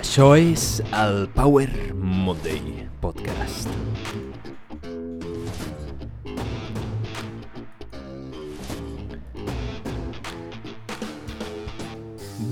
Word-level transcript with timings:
Això 0.00 0.30
és 0.32 0.78
el 0.96 1.26
Power 1.34 1.68
Monday 1.92 2.86
Podcast. 3.02 3.68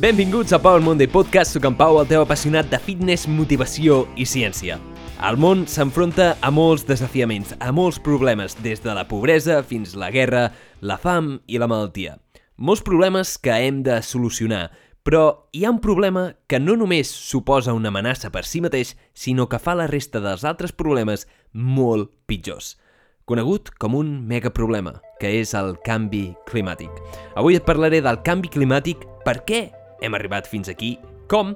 Benvinguts 0.03 0.53
a 0.53 0.61
Power 0.61 0.83
Monday 0.85 1.09
Podcast, 1.09 1.57
soc 1.57 1.65
en 1.65 1.79
Pau, 1.79 1.97
el 2.03 2.11
teu 2.11 2.21
apassionat 2.21 2.69
de 2.69 2.83
fitness, 2.85 3.25
motivació 3.33 4.03
i 4.13 4.29
ciència. 4.29 4.77
El 5.25 5.41
món 5.41 5.65
s'enfronta 5.65 6.35
a 6.45 6.53
molts 6.53 6.85
desafiaments, 6.91 7.57
a 7.65 7.73
molts 7.73 7.97
problemes, 7.97 8.59
des 8.61 8.85
de 8.85 8.93
la 8.93 9.09
pobresa 9.09 9.63
fins 9.65 9.97
la 9.97 10.13
guerra, 10.13 10.51
la 10.85 11.01
fam 11.01 11.39
i 11.49 11.57
la 11.57 11.71
malaltia. 11.71 12.19
Molts 12.59 12.85
problemes 12.85 13.39
que 13.39 13.55
hem 13.55 13.85
de 13.87 14.03
solucionar, 14.03 14.67
però 15.09 15.49
hi 15.57 15.65
ha 15.65 15.71
un 15.73 15.79
problema 15.81 16.35
que 16.47 16.61
no 16.61 16.75
només 16.77 17.09
suposa 17.09 17.73
una 17.73 17.89
amenaça 17.89 18.29
per 18.29 18.45
si 18.45 18.61
mateix, 18.61 18.93
sinó 19.17 19.49
que 19.49 19.57
fa 19.57 19.73
la 19.79 19.89
resta 19.89 20.21
dels 20.21 20.45
altres 20.45 20.77
problemes 20.77 21.25
molt 21.53 22.13
pitjors 22.29 22.75
conegut 23.29 23.69
com 23.77 23.95
un 23.95 24.15
megaproblema, 24.27 24.95
que 25.21 25.31
és 25.43 25.53
el 25.59 25.75
canvi 25.85 26.33
climàtic. 26.49 26.89
Avui 27.37 27.59
et 27.59 27.67
parlaré 27.67 28.01
del 28.05 28.23
canvi 28.25 28.49
climàtic, 28.49 29.05
per 29.27 29.43
què 29.45 29.67
hem 30.01 30.17
arribat 30.17 30.49
fins 30.49 30.71
aquí, 30.73 30.97
com, 31.29 31.53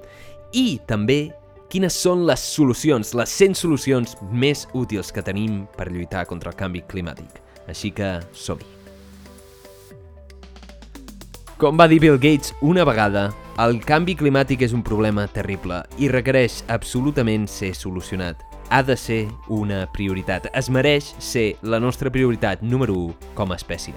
i 0.53 0.77
també 0.89 1.33
quines 1.73 1.97
són 1.97 2.27
les 2.29 2.45
solucions, 2.45 3.15
les 3.17 3.39
100 3.41 3.57
solucions 3.57 4.19
més 4.29 4.67
útils 4.77 5.09
que 5.09 5.25
tenim 5.25 5.63
per 5.79 5.89
lluitar 5.89 6.27
contra 6.29 6.53
el 6.53 6.59
canvi 6.59 6.85
climàtic. 6.93 7.41
Així 7.73 7.93
que 7.97 8.19
som-hi. 8.37 8.69
Com 11.57 11.79
va 11.79 11.87
dir 11.89 12.03
Bill 12.03 12.19
Gates 12.21 12.53
una 12.61 12.85
vegada, 12.85 13.31
el 13.61 13.83
canvi 13.85 14.15
climàtic 14.17 14.63
és 14.65 14.73
un 14.73 14.81
problema 14.81 15.27
terrible 15.29 15.83
i 16.01 16.09
requereix 16.09 16.63
absolutament 16.73 17.45
ser 17.51 17.75
solucionat 17.77 18.41
ha 18.73 18.81
de 18.83 18.97
ser 18.97 19.27
una 19.53 19.85
prioritat. 19.93 20.47
Es 20.57 20.71
mereix 20.73 21.11
ser 21.21 21.59
la 21.61 21.77
nostra 21.79 22.09
prioritat 22.11 22.63
número 22.65 22.97
1 22.97 23.35
com 23.37 23.53
a 23.53 23.59
espècie. 23.61 23.93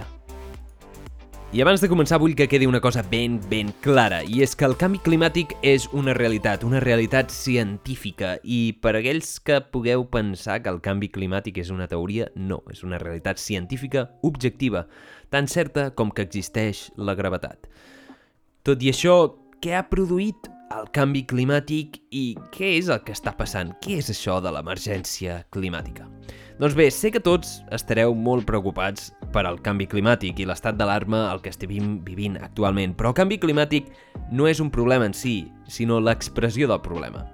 I 1.56 1.62
abans 1.64 1.80
de 1.80 1.88
començar 1.88 2.20
vull 2.20 2.36
que 2.36 2.50
quedi 2.52 2.68
una 2.68 2.82
cosa 2.84 3.06
ben, 3.08 3.38
ben 3.48 3.72
clara, 3.80 4.20
i 4.28 4.42
és 4.44 4.58
que 4.60 4.68
el 4.68 4.76
canvi 4.76 5.00
climàtic 5.00 5.54
és 5.64 5.86
una 5.96 6.12
realitat, 6.18 6.66
una 6.68 6.82
realitat 6.84 7.32
científica, 7.32 8.34
i 8.44 8.76
per 8.84 8.98
aquells 8.98 9.38
que 9.40 9.62
pugueu 9.72 10.04
pensar 10.12 10.60
que 10.66 10.74
el 10.74 10.82
canvi 10.84 11.08
climàtic 11.08 11.62
és 11.64 11.72
una 11.72 11.88
teoria, 11.88 12.28
no, 12.36 12.60
és 12.76 12.84
una 12.84 13.00
realitat 13.00 13.40
científica 13.40 14.10
objectiva, 14.28 14.90
tan 15.32 15.48
certa 15.48 15.94
com 15.96 16.12
que 16.12 16.28
existeix 16.28 16.90
la 16.98 17.16
gravetat. 17.16 17.72
Tot 18.66 18.84
i 18.84 18.92
això, 18.92 19.45
què 19.66 19.74
ha 19.74 19.86
produït 19.90 20.46
el 20.76 20.84
canvi 20.94 21.24
climàtic 21.26 21.96
i 22.14 22.36
què 22.54 22.76
és 22.76 22.90
el 22.94 23.00
que 23.02 23.16
està 23.16 23.32
passant? 23.34 23.72
Què 23.82 23.96
és 23.98 24.12
això 24.14 24.36
de 24.38 24.52
l'emergència 24.54 25.40
climàtica? 25.56 26.06
Doncs 26.60 26.76
bé, 26.78 26.86
sé 26.94 27.10
que 27.10 27.22
tots 27.26 27.56
estareu 27.74 28.14
molt 28.14 28.46
preocupats 28.46 29.08
per 29.34 29.42
al 29.50 29.58
canvi 29.66 29.88
climàtic 29.90 30.38
i 30.38 30.46
l'estat 30.46 30.78
d'alarma 30.78 31.24
al 31.32 31.42
que 31.42 31.50
estem 31.50 31.96
vivint 32.06 32.38
actualment, 32.38 32.94
però 32.94 33.10
el 33.10 33.18
canvi 33.18 33.40
climàtic 33.42 33.90
no 34.30 34.46
és 34.46 34.62
un 34.62 34.70
problema 34.70 35.10
en 35.10 35.18
si, 35.18 35.40
sinó 35.66 35.98
l'expressió 35.98 36.70
del 36.70 36.84
problema. 36.86 37.26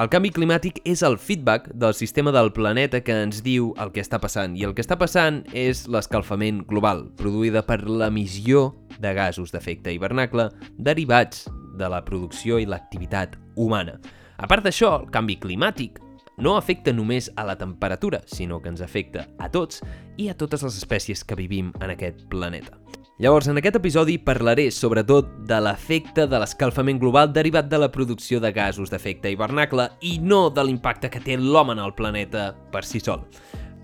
El 0.00 0.08
canvi 0.08 0.30
climàtic 0.32 0.78
és 0.88 1.02
el 1.04 1.18
feedback 1.20 1.66
del 1.76 1.92
sistema 1.92 2.32
del 2.32 2.48
planeta 2.56 3.02
que 3.04 3.12
ens 3.26 3.42
diu 3.44 3.74
el 3.82 3.90
que 3.92 4.00
està 4.00 4.16
passant, 4.22 4.54
i 4.56 4.64
el 4.64 4.72
que 4.72 4.80
està 4.80 4.96
passant 4.96 5.42
és 5.52 5.84
l'escalfament 5.84 6.62
global, 6.70 7.04
produïda 7.20 7.60
per 7.66 7.82
l'emissió 7.84 8.70
de 9.02 9.12
gasos 9.12 9.52
d'efecte 9.52 9.92
hivernacle 9.92 10.48
derivats 10.78 11.44
de 11.76 11.92
la 11.92 12.00
producció 12.06 12.56
i 12.56 12.64
l'activitat 12.64 13.36
humana. 13.54 13.98
A 14.40 14.48
part 14.48 14.64
d'això, 14.64 14.94
el 15.02 15.12
canvi 15.12 15.36
climàtic 15.42 16.00
no 16.40 16.56
afecta 16.56 16.96
només 16.96 17.28
a 17.36 17.44
la 17.44 17.58
temperatura, 17.60 18.22
sinó 18.24 18.62
que 18.62 18.72
ens 18.72 18.80
afecta 18.80 19.28
a 19.38 19.52
tots 19.52 19.84
i 20.16 20.32
a 20.32 20.34
totes 20.34 20.64
les 20.64 20.80
espècies 20.80 21.20
que 21.20 21.36
vivim 21.36 21.68
en 21.84 21.92
aquest 21.92 22.24
planeta. 22.32 22.80
Llavors, 23.20 23.46
en 23.46 23.58
aquest 23.60 23.76
episodi 23.76 24.14
parlaré 24.24 24.70
sobretot 24.72 25.26
de 25.44 25.58
l'efecte 25.60 26.24
de 26.26 26.38
l'escalfament 26.40 26.96
global 26.98 27.28
derivat 27.36 27.68
de 27.68 27.76
la 27.78 27.90
producció 27.92 28.40
de 28.40 28.48
gasos 28.56 28.88
d'efecte 28.88 29.28
hivernacle 29.30 29.90
i 30.00 30.14
no 30.18 30.46
de 30.48 30.64
l'impacte 30.64 31.10
que 31.12 31.20
té 31.20 31.36
l'home 31.36 31.76
en 31.76 31.82
el 31.84 31.92
planeta 31.92 32.54
per 32.72 32.82
si 32.88 33.02
sol. 33.04 33.26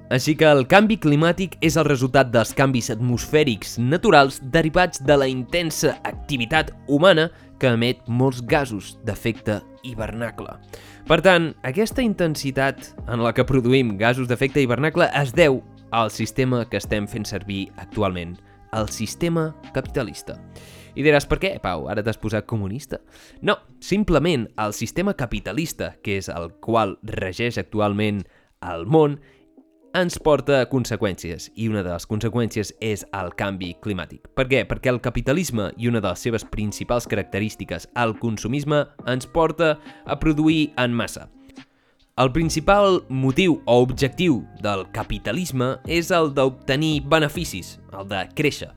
Així 0.08 0.32
que 0.40 0.48
el 0.48 0.64
canvi 0.64 0.96
climàtic 0.96 1.58
és 1.60 1.76
el 1.76 1.84
resultat 1.84 2.32
dels 2.32 2.54
canvis 2.56 2.88
atmosfèrics 2.94 3.76
naturals 3.76 4.40
derivats 4.40 5.04
de 5.04 5.18
la 5.20 5.28
intensa 5.28 5.98
activitat 6.08 6.72
humana 6.88 7.28
que 7.60 7.74
emet 7.76 8.00
molts 8.08 8.40
gasos 8.40 8.94
d'efecte 9.04 9.60
hivernacle. 9.84 10.56
Per 11.04 11.20
tant, 11.20 11.52
aquesta 11.68 12.00
intensitat 12.00 12.94
en 13.04 13.20
la 13.20 13.36
que 13.36 13.44
produïm 13.44 13.98
gasos 14.00 14.32
d'efecte 14.32 14.64
hivernacle 14.64 15.12
es 15.20 15.36
deu 15.36 15.60
al 15.92 16.08
sistema 16.10 16.64
que 16.64 16.80
estem 16.80 17.04
fent 17.08 17.28
servir 17.28 17.66
actualment, 17.76 18.38
el 18.72 18.88
sistema 18.92 19.52
capitalista. 19.74 20.38
I 20.98 21.04
diràs, 21.06 21.28
per 21.30 21.38
què, 21.38 21.52
Pau? 21.62 21.86
Ara 21.90 22.02
t'has 22.02 22.18
posat 22.18 22.46
comunista? 22.50 22.98
No, 23.46 23.58
simplement 23.78 24.48
el 24.58 24.74
sistema 24.74 25.14
capitalista, 25.14 25.92
que 26.02 26.18
és 26.18 26.30
el 26.32 26.50
qual 26.64 26.96
regeix 27.06 27.60
actualment 27.60 28.24
el 28.66 28.86
món, 28.90 29.20
ens 29.96 30.18
porta 30.20 30.58
a 30.60 30.66
conseqüències, 30.68 31.48
i 31.56 31.68
una 31.70 31.84
de 31.86 31.94
les 31.94 32.06
conseqüències 32.10 32.74
és 32.84 33.06
el 33.16 33.32
canvi 33.38 33.72
climàtic. 33.84 34.26
Per 34.36 34.48
què? 34.50 34.64
Perquè 34.68 34.92
el 34.92 35.00
capitalisme 35.04 35.70
i 35.78 35.88
una 35.88 36.02
de 36.02 36.10
les 36.10 36.26
seves 36.26 36.44
principals 36.44 37.08
característiques, 37.08 37.88
el 37.96 38.18
consumisme, 38.18 38.84
ens 39.06 39.26
porta 39.26 39.76
a 40.04 40.18
produir 40.18 40.72
en 40.76 40.94
massa. 40.98 41.28
El 42.18 42.32
principal 42.34 43.04
motiu 43.08 43.60
o 43.64 43.74
objectiu 43.78 44.40
del 44.58 44.80
capitalisme 44.90 45.76
és 45.86 46.08
el 46.10 46.32
d'obtenir 46.34 47.04
beneficis, 47.06 47.76
el 47.94 48.08
de 48.10 48.24
créixer. 48.34 48.72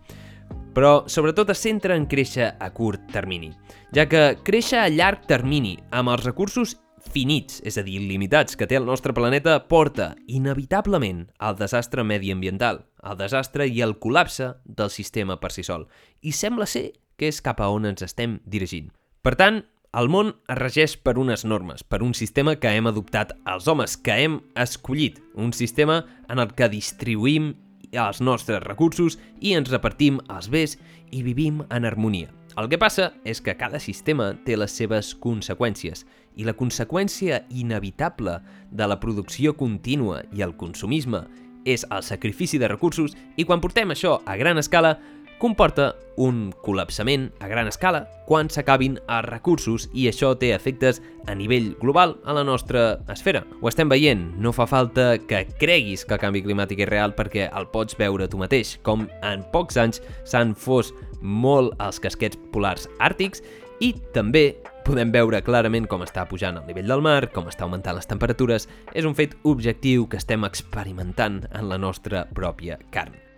Però 0.76 1.08
sobretot 1.10 1.50
es 1.50 1.64
centra 1.66 1.98
en 1.98 2.06
créixer 2.06 2.52
a 2.62 2.70
curt 2.70 3.10
termini, 3.10 3.50
ja 3.98 4.06
que 4.06 4.38
créixer 4.46 4.84
a 4.84 4.92
llarg 4.94 5.26
termini 5.26 5.74
amb 5.90 6.14
els 6.14 6.28
recursos 6.28 6.76
finits, 7.10 7.64
és 7.66 7.82
a 7.82 7.86
dir, 7.88 7.98
limitats, 8.06 8.54
que 8.54 8.70
té 8.70 8.78
el 8.78 8.86
nostre 8.86 9.18
planeta, 9.18 9.58
porta 9.66 10.12
inevitablement 10.30 11.26
al 11.40 11.58
desastre 11.58 12.06
mediambiental, 12.06 12.86
al 13.02 13.18
desastre 13.18 13.66
i 13.66 13.82
al 13.82 13.98
col·lapse 13.98 14.54
del 14.66 14.94
sistema 14.94 15.42
per 15.42 15.50
si 15.50 15.66
sol. 15.66 15.90
I 16.22 16.38
sembla 16.38 16.70
ser 16.70 16.92
que 17.18 17.34
és 17.34 17.42
cap 17.42 17.58
a 17.58 17.74
on 17.74 17.90
ens 17.90 18.06
estem 18.06 18.38
dirigint. 18.46 18.94
Per 19.26 19.34
tant, 19.34 19.64
el 19.92 20.08
món 20.08 20.32
es 20.48 20.58
regeix 20.58 20.94
per 21.04 21.18
unes 21.20 21.44
normes, 21.44 21.84
per 21.84 22.00
un 22.04 22.14
sistema 22.16 22.56
que 22.56 22.72
hem 22.72 22.88
adoptat 22.88 23.34
els 23.52 23.68
homes, 23.68 23.98
que 24.00 24.16
hem 24.24 24.40
escollit, 24.56 25.20
un 25.36 25.52
sistema 25.52 26.06
en 26.32 26.40
el 26.40 26.54
que 26.56 26.70
distribuïm 26.72 27.52
els 27.92 28.22
nostres 28.24 28.64
recursos 28.64 29.18
i 29.42 29.52
ens 29.58 29.72
repartim 29.72 30.22
els 30.32 30.48
bés 30.48 30.78
i 31.12 31.26
vivim 31.28 31.60
en 31.68 31.86
harmonia. 31.86 32.32
El 32.60 32.70
que 32.72 32.80
passa 32.80 33.12
és 33.28 33.44
que 33.44 33.56
cada 33.60 33.80
sistema 33.84 34.32
té 34.46 34.56
les 34.56 34.72
seves 34.72 35.12
conseqüències 35.20 36.06
i 36.40 36.48
la 36.48 36.56
conseqüència 36.56 37.44
inevitable 37.50 38.40
de 38.72 38.88
la 38.88 39.00
producció 39.00 39.56
contínua 39.60 40.22
i 40.32 40.44
el 40.44 40.56
consumisme 40.56 41.26
és 41.68 41.84
el 41.92 42.04
sacrifici 42.04 42.58
de 42.58 42.70
recursos 42.72 43.16
i 43.38 43.44
quan 43.46 43.62
portem 43.62 43.92
això 43.92 44.20
a 44.26 44.38
gran 44.40 44.58
escala 44.58 44.98
comporta 45.42 45.96
un 46.22 46.52
col·lapsament 46.62 47.32
a 47.42 47.48
gran 47.50 47.66
escala 47.66 48.04
quan 48.28 48.50
s'acabin 48.54 49.00
els 49.10 49.26
recursos 49.26 49.88
i 49.98 50.06
això 50.10 50.36
té 50.38 50.52
efectes 50.54 51.00
a 51.26 51.34
nivell 51.34 51.72
global 51.82 52.14
a 52.30 52.36
la 52.38 52.44
nostra 52.46 53.00
esfera. 53.10 53.42
Ho 53.62 53.70
estem 53.72 53.90
veient, 53.90 54.28
no 54.38 54.54
fa 54.54 54.68
falta 54.70 55.16
que 55.18 55.48
creguis 55.58 56.06
que 56.06 56.14
el 56.14 56.22
canvi 56.22 56.44
climàtic 56.46 56.84
és 56.86 56.92
real 56.92 57.16
perquè 57.18 57.48
el 57.50 57.66
pots 57.74 57.98
veure 57.98 58.30
tu 58.30 58.38
mateix, 58.38 58.76
com 58.86 59.08
en 59.26 59.42
pocs 59.54 59.82
anys 59.82 60.04
s'han 60.30 60.54
fos 60.54 60.94
molt 61.22 61.74
els 61.82 61.98
casquets 62.04 62.38
polars 62.54 62.86
àrtics 63.02 63.42
i 63.82 63.96
també 64.14 64.52
podem 64.86 65.10
veure 65.14 65.42
clarament 65.42 65.90
com 65.90 66.06
està 66.06 66.28
pujant 66.30 66.62
el 66.62 66.70
nivell 66.70 66.94
del 66.94 67.02
mar, 67.02 67.32
com 67.34 67.50
està 67.50 67.66
augmentant 67.66 67.98
les 67.98 68.10
temperatures. 68.10 68.70
És 68.94 69.10
un 69.10 69.18
fet 69.18 69.34
objectiu 69.42 70.06
que 70.06 70.22
estem 70.22 70.46
experimentant 70.46 71.44
en 71.50 71.70
la 71.70 71.82
nostra 71.82 72.28
pròpia 72.30 72.78
carn. 72.94 73.31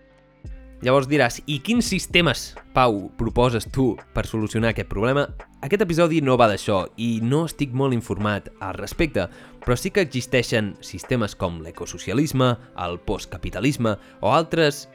Llavors 0.84 1.08
diràs, 1.08 1.38
i 1.48 1.62
quins 1.64 1.88
sistemes, 1.88 2.58
Pau, 2.76 3.06
proposes 3.16 3.64
tu 3.72 3.94
per 4.12 4.26
solucionar 4.28 4.74
aquest 4.74 4.90
problema? 4.92 5.22
Aquest 5.64 5.86
episodi 5.86 6.18
no 6.20 6.36
va 6.36 6.50
d'això 6.52 6.82
i 7.00 7.22
no 7.24 7.46
estic 7.48 7.72
molt 7.72 7.96
informat 7.96 8.50
al 8.60 8.76
respecte, 8.76 9.30
però 9.64 9.78
sí 9.80 9.94
que 9.96 10.04
existeixen 10.04 10.74
sistemes 10.84 11.38
com 11.40 11.62
l'ecosocialisme, 11.64 12.50
el 12.84 13.00
postcapitalisme 13.08 13.94
o 14.20 14.34
altres 14.36 14.90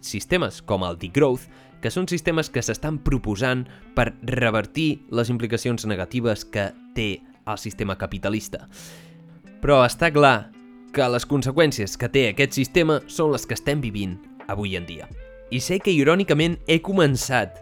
sistemes 0.00 0.62
com 0.64 0.86
el 0.88 0.96
degrowth 1.04 1.44
que 1.84 1.92
són 1.92 2.08
sistemes 2.08 2.48
que 2.48 2.64
s'estan 2.64 2.96
proposant 3.04 3.66
per 3.92 4.14
revertir 4.32 5.02
les 5.12 5.28
implicacions 5.28 5.84
negatives 5.84 6.46
que 6.48 6.70
té 6.96 7.10
el 7.44 7.60
sistema 7.60 7.98
capitalista. 8.00 8.70
Però 9.60 9.82
està 9.84 10.08
clar 10.16 10.48
que 10.96 11.12
les 11.12 11.28
conseqüències 11.28 12.00
que 12.00 12.08
té 12.08 12.30
aquest 12.32 12.56
sistema 12.56 13.02
són 13.04 13.36
les 13.36 13.44
que 13.44 13.60
estem 13.60 13.84
vivint 13.84 14.16
avui 14.48 14.80
en 14.80 14.88
dia. 14.88 15.12
I 15.50 15.60
sé 15.62 15.78
que 15.78 15.92
irònicament 15.94 16.56
he 16.66 16.80
començat 16.82 17.60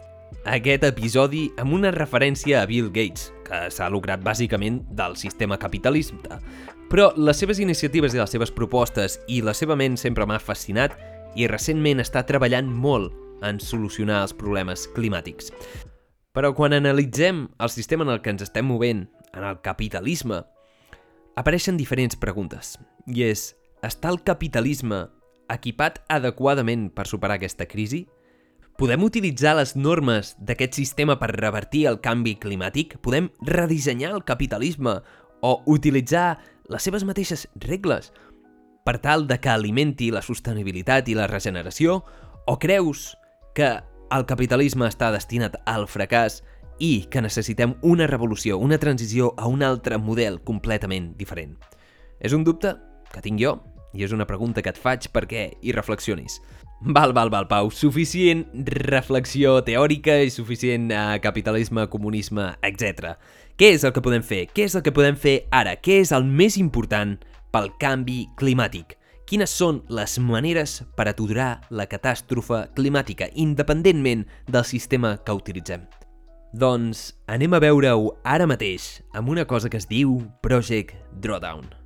aquest 0.49 0.85
episodi 0.87 1.43
amb 1.61 1.75
una 1.77 1.91
referència 1.93 2.63
a 2.63 2.69
Bill 2.69 2.87
Gates, 2.89 3.27
que 3.45 3.59
s'ha 3.69 3.91
lograt 3.93 4.23
bàsicament 4.25 4.79
del 4.97 5.13
sistema 5.21 5.59
capitalista. 5.61 6.39
Però 6.89 7.11
les 7.17 7.37
seves 7.37 7.61
iniciatives 7.61 8.15
i 8.15 8.21
les 8.21 8.33
seves 8.33 8.53
propostes 8.53 9.19
i 9.29 9.43
la 9.45 9.53
seva 9.53 9.77
ment 9.77 9.97
sempre 10.01 10.25
m'ha 10.25 10.41
fascinat 10.41 10.97
i 11.37 11.45
recentment 11.51 12.01
està 12.01 12.23
treballant 12.25 12.69
molt 12.69 13.13
en 13.45 13.59
solucionar 13.61 14.23
els 14.25 14.33
problemes 14.33 14.87
climàtics. 14.95 15.51
Però 16.33 16.55
quan 16.57 16.73
analitzem 16.73 17.45
el 17.61 17.69
sistema 17.69 18.03
en 18.03 18.15
el 18.15 18.21
que 18.21 18.33
ens 18.33 18.45
estem 18.47 18.65
movent, 18.65 19.05
en 19.35 19.43
el 19.45 19.61
capitalisme, 19.61 20.41
apareixen 21.37 21.77
diferents 21.77 22.17
preguntes. 22.17 22.79
I 23.05 23.27
és, 23.29 23.51
està 23.85 24.09
el 24.09 24.23
capitalisme 24.25 25.05
equipat 25.51 26.01
adequadament 26.09 26.89
per 26.95 27.07
superar 27.09 27.37
aquesta 27.39 27.67
crisi? 27.69 28.05
Podem 28.75 29.05
utilitzar 29.07 29.53
les 29.55 29.75
normes 29.79 30.33
d'aquest 30.43 30.75
sistema 30.75 31.15
per 31.15 31.31
revertir 31.31 31.85
el 31.87 32.01
canvi 32.03 32.35
climàtic? 32.35 32.97
Podem 32.99 33.29
redissenyar 33.47 34.11
el 34.17 34.25
capitalisme 34.27 34.97
o 35.41 35.51
utilitzar 35.71 36.41
les 36.67 36.83
seves 36.83 37.05
mateixes 37.07 37.45
regles 37.63 38.11
per 38.85 38.97
tal 38.99 39.27
de 39.29 39.37
que 39.39 39.49
alimenti 39.49 40.11
la 40.11 40.23
sostenibilitat 40.25 41.07
i 41.07 41.15
la 41.15 41.29
regeneració? 41.31 42.01
O 42.45 42.57
creus 42.59 43.13
que 43.55 43.69
el 44.11 44.25
capitalisme 44.27 44.89
està 44.89 45.07
destinat 45.15 45.55
al 45.65 45.87
fracàs 45.87 46.41
i 46.83 47.05
que 47.09 47.23
necessitem 47.23 47.77
una 47.81 48.09
revolució, 48.11 48.59
una 48.59 48.77
transició 48.77 49.31
a 49.37 49.47
un 49.47 49.63
altre 49.63 49.97
model 49.97 50.41
completament 50.43 51.13
diferent? 51.15 51.55
És 52.19 52.35
un 52.35 52.43
dubte 52.43 52.75
que 53.13 53.23
tinc 53.23 53.39
jo 53.39 53.55
i 53.95 54.03
és 54.05 54.13
una 54.15 54.27
pregunta 54.27 54.61
que 54.61 54.71
et 54.71 54.79
faig 54.79 55.07
perquè 55.13 55.47
hi 55.63 55.73
reflexionis. 55.75 56.41
Val, 56.81 57.13
val, 57.15 57.31
val, 57.31 57.47
Pau. 57.47 57.71
Suficient 57.71 58.43
reflexió 58.67 59.61
teòrica 59.65 60.19
i 60.21 60.29
suficient 60.29 60.91
uh, 60.91 61.15
capitalisme, 61.23 61.87
comunisme, 61.89 62.51
etc. 62.67 63.15
Què 63.57 63.71
és 63.73 63.85
el 63.87 63.93
que 63.95 64.03
podem 64.03 64.25
fer? 64.25 64.43
Què 64.51 64.67
és 64.67 64.75
el 64.75 64.83
que 64.85 64.93
podem 64.93 65.15
fer 65.17 65.45
ara? 65.55 65.77
Què 65.79 66.01
és 66.03 66.11
el 66.13 66.27
més 66.27 66.59
important 66.61 67.15
pel 67.55 67.71
canvi 67.81 68.25
climàtic? 68.37 68.97
Quines 69.25 69.49
són 69.49 69.79
les 69.89 70.19
maneres 70.21 70.83
per 70.93 71.07
aturar 71.09 71.63
la 71.73 71.87
catàstrofe 71.89 72.67
climàtica, 72.77 73.31
independentment 73.33 74.27
del 74.45 74.67
sistema 74.69 75.15
que 75.17 75.33
utilitzem? 75.33 75.87
Doncs 76.53 77.07
anem 77.27 77.55
a 77.57 77.63
veure-ho 77.63 78.13
ara 78.23 78.45
mateix 78.47 78.99
amb 79.17 79.33
una 79.33 79.47
cosa 79.49 79.71
que 79.71 79.81
es 79.81 79.89
diu 79.89 80.19
Project 80.45 80.93
Drawdown. 81.23 81.84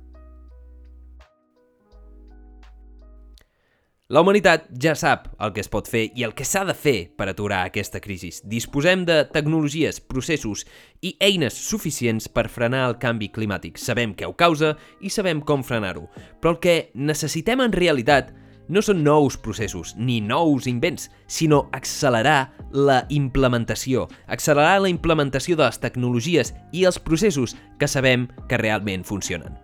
La 4.10 4.24
humanitat 4.24 4.64
ja 4.82 4.96
sap 4.98 5.28
el 5.38 5.52
que 5.54 5.62
es 5.62 5.68
pot 5.70 5.86
fer 5.86 6.08
i 6.18 6.24
el 6.26 6.32
que 6.34 6.42
s'ha 6.42 6.64
de 6.66 6.74
fer 6.74 7.12
per 7.14 7.28
aturar 7.30 7.60
aquesta 7.62 8.00
crisi. 8.02 8.32
Disposem 8.42 9.04
de 9.06 9.20
tecnologies, 9.30 10.00
processos 10.02 10.64
i 11.06 11.12
eines 11.22 11.54
suficients 11.54 12.26
per 12.26 12.48
frenar 12.50 12.80
el 12.88 12.96
canvi 12.98 13.28
climàtic. 13.30 13.78
Sabem 13.78 14.16
què 14.18 14.26
ho 14.26 14.34
causa 14.34 14.72
i 14.98 15.14
sabem 15.14 15.38
com 15.46 15.62
frenar-ho. 15.62 16.08
Però 16.42 16.56
el 16.56 16.58
que 16.58 16.74
necessitem 16.98 17.62
en 17.62 17.76
realitat 17.76 18.34
no 18.66 18.82
són 18.82 19.04
nous 19.06 19.38
processos 19.38 19.94
ni 19.94 20.18
nous 20.18 20.66
invents, 20.66 21.06
sinó 21.30 21.68
accelerar 21.70 22.50
la 22.74 23.04
implementació, 23.14 24.08
accelerar 24.26 24.80
la 24.82 24.90
implementació 24.90 25.54
de 25.54 25.68
les 25.68 25.78
tecnologies 25.78 26.50
i 26.74 26.82
els 26.82 26.98
processos 26.98 27.54
que 27.78 27.86
sabem 27.86 28.26
que 28.50 28.58
realment 28.58 29.06
funcionen. 29.06 29.54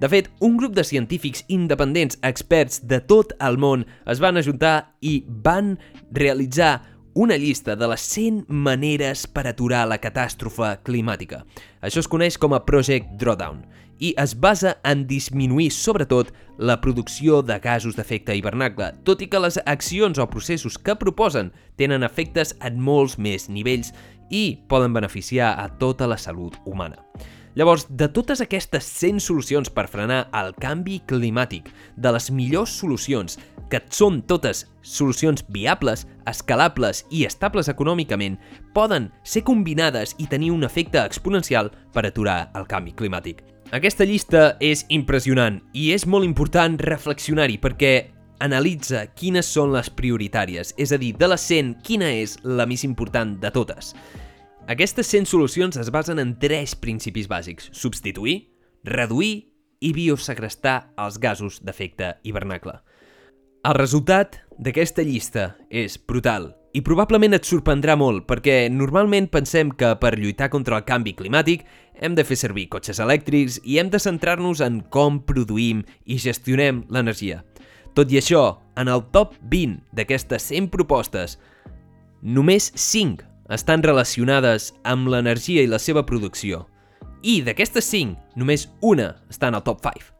De 0.00 0.08
fet, 0.10 0.30
un 0.40 0.56
grup 0.58 0.74
de 0.74 0.84
científics 0.84 1.44
independents, 1.48 2.18
experts 2.26 2.82
de 2.82 2.98
tot 3.00 3.32
el 3.44 3.58
món, 3.62 3.84
es 4.10 4.20
van 4.20 4.36
ajuntar 4.40 4.94
i 5.00 5.20
van 5.26 5.76
realitzar 6.12 6.80
una 7.14 7.36
llista 7.38 7.76
de 7.78 7.88
les 7.88 8.02
100 8.10 8.48
maneres 8.48 9.28
per 9.30 9.46
aturar 9.46 9.84
la 9.86 10.00
catàstrofe 10.02 10.74
climàtica. 10.86 11.44
Això 11.80 12.02
es 12.02 12.10
coneix 12.10 12.36
com 12.42 12.56
a 12.56 12.64
Project 12.66 13.14
Drawdown 13.20 13.62
i 14.02 14.10
es 14.18 14.34
basa 14.34 14.74
en 14.82 15.04
disminuir, 15.06 15.70
sobretot, 15.70 16.32
la 16.58 16.80
producció 16.82 17.40
de 17.46 17.60
gasos 17.62 17.94
d'efecte 17.94 18.34
hivernacle, 18.34 18.90
tot 19.06 19.22
i 19.22 19.28
que 19.30 19.38
les 19.38 19.60
accions 19.64 20.18
o 20.18 20.26
processos 20.30 20.76
que 20.78 20.98
proposen 20.98 21.52
tenen 21.78 22.02
efectes 22.02 22.56
en 22.66 22.82
molts 22.82 23.14
més 23.18 23.46
nivells 23.48 23.94
i 24.34 24.58
poden 24.68 24.92
beneficiar 24.92 25.54
a 25.62 25.68
tota 25.78 26.10
la 26.10 26.18
salut 26.18 26.58
humana. 26.66 26.98
Llavors, 27.54 27.86
de 27.88 28.08
totes 28.10 28.40
aquestes 28.42 28.86
100 28.98 29.22
solucions 29.22 29.68
per 29.70 29.86
frenar 29.86 30.24
el 30.34 30.50
canvi 30.58 30.98
climàtic, 31.06 31.68
de 31.94 32.10
les 32.10 32.26
millors 32.34 32.72
solucions, 32.80 33.38
que 33.70 33.78
són 33.94 34.20
totes 34.26 34.64
solucions 34.82 35.44
viables, 35.54 36.02
escalables 36.26 37.04
i 37.14 37.22
estables 37.28 37.70
econòmicament, 37.70 38.40
poden 38.74 39.06
ser 39.22 39.44
combinades 39.46 40.16
i 40.18 40.26
tenir 40.26 40.50
un 40.50 40.66
efecte 40.66 40.98
exponencial 41.06 41.70
per 41.94 42.04
aturar 42.08 42.50
el 42.58 42.66
canvi 42.66 42.96
climàtic. 42.98 43.44
Aquesta 43.70 44.04
llista 44.04 44.56
és 44.58 44.82
impressionant 44.90 45.62
i 45.72 45.92
és 45.94 46.08
molt 46.10 46.26
important 46.26 46.74
reflexionar-hi 46.82 47.60
perquè 47.62 47.94
analitza 48.42 49.06
quines 49.14 49.46
són 49.46 49.70
les 49.72 49.88
prioritàries, 49.94 50.74
és 50.76 50.90
a 50.90 50.98
dir, 50.98 51.14
de 51.16 51.30
les 51.30 51.48
100, 51.54 51.74
quina 51.86 52.10
és 52.18 52.36
la 52.42 52.66
més 52.66 52.82
important 52.82 53.38
de 53.38 53.54
totes. 53.54 53.94
Aquestes 54.66 55.10
100 55.12 55.28
solucions 55.28 55.76
es 55.76 55.90
basen 55.92 56.18
en 56.22 56.38
tres 56.40 56.72
principis 56.80 57.26
bàsics. 57.28 57.66
Substituir, 57.76 58.48
reduir 58.80 59.50
i 59.84 59.90
biosegrestar 59.92 60.94
els 60.96 61.18
gasos 61.20 61.58
d'efecte 61.60 62.14
hivernacle. 62.24 62.78
El 63.64 63.76
resultat 63.76 64.38
d'aquesta 64.56 65.04
llista 65.04 65.50
és 65.68 65.98
brutal 66.00 66.54
i 66.72 66.80
probablement 66.80 67.36
et 67.36 67.44
sorprendrà 67.44 67.98
molt 68.00 68.24
perquè 68.24 68.70
normalment 68.72 69.28
pensem 69.28 69.68
que 69.68 69.92
per 70.00 70.14
lluitar 70.16 70.48
contra 70.48 70.80
el 70.80 70.88
canvi 70.88 71.12
climàtic 71.18 71.66
hem 72.00 72.16
de 72.16 72.24
fer 72.24 72.40
servir 72.40 72.70
cotxes 72.72 73.02
elèctrics 73.04 73.60
i 73.68 73.76
hem 73.82 73.92
de 73.92 74.00
centrar-nos 74.00 74.64
en 74.64 74.80
com 74.88 75.20
produïm 75.28 75.84
i 76.08 76.16
gestionem 76.16 76.86
l'energia. 76.88 77.42
Tot 77.92 78.08
i 78.08 78.16
això, 78.18 78.64
en 78.80 78.88
el 78.88 79.04
top 79.12 79.36
20 79.44 79.92
d'aquestes 79.92 80.48
100 80.56 80.72
propostes, 80.72 81.36
només 82.24 82.72
5 82.72 83.33
estan 83.52 83.82
relacionades 83.82 84.72
amb 84.84 85.08
l'energia 85.12 85.62
i 85.64 85.70
la 85.70 85.80
seva 85.82 86.04
producció. 86.06 86.64
I 87.24 87.40
d'aquestes 87.44 87.86
5, 87.90 88.36
només 88.36 88.68
una 88.84 89.14
està 89.32 89.48
en 89.48 89.58
el 89.58 89.64
top 89.64 89.82
5. 89.84 90.12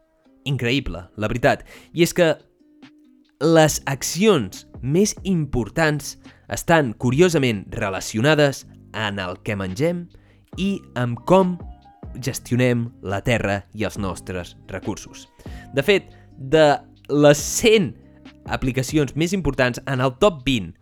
Increïble, 0.48 1.06
la 1.16 1.28
veritat. 1.28 1.64
I 1.92 2.04
és 2.04 2.12
que 2.16 2.34
les 3.44 3.80
accions 3.90 4.64
més 4.80 5.14
importants 5.24 6.16
estan 6.52 6.92
curiosament 6.92 7.64
relacionades 7.72 8.64
en 8.94 9.18
el 9.18 9.36
que 9.44 9.56
mengem 9.56 10.04
i 10.60 10.78
amb 11.00 11.18
com 11.26 11.56
gestionem 12.22 12.86
la 13.02 13.20
terra 13.24 13.64
i 13.74 13.84
els 13.88 13.98
nostres 13.98 14.54
recursos. 14.70 15.26
De 15.74 15.82
fet, 15.82 16.12
de 16.38 16.76
les 17.10 17.40
100 17.40 17.90
aplicacions 18.54 19.16
més 19.16 19.32
importants 19.32 19.80
en 19.90 20.04
el 20.04 20.14
top 20.20 20.44
20, 20.46 20.76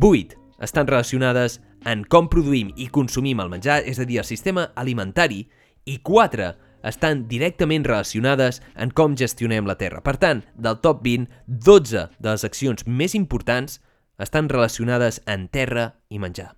8 0.00 0.45
estan 0.62 0.86
relacionades 0.86 1.60
en 1.84 2.04
com 2.04 2.30
produïm 2.32 2.72
i 2.76 2.88
consumim 2.92 3.40
el 3.40 3.52
menjar, 3.52 3.82
és 3.84 4.00
a 4.00 4.06
dir, 4.08 4.20
el 4.22 4.28
sistema 4.28 4.70
alimentari, 4.74 5.44
i 5.86 5.98
4 6.02 6.52
estan 6.86 7.26
directament 7.30 7.86
relacionades 7.86 8.60
en 8.74 8.92
com 8.94 9.16
gestionem 9.18 9.66
la 9.66 9.78
Terra. 9.78 10.02
Per 10.02 10.16
tant, 10.22 10.44
del 10.54 10.78
top 10.82 11.02
20, 11.04 11.26
12 11.46 12.06
de 12.18 12.30
les 12.30 12.44
accions 12.46 12.86
més 12.86 13.14
importants 13.18 13.80
estan 14.18 14.48
relacionades 14.48 15.20
en 15.26 15.48
terra 15.48 15.90
i 16.08 16.18
menjar. 16.18 16.54